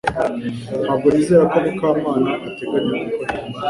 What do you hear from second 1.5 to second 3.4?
ko Mukamana ateganya gukora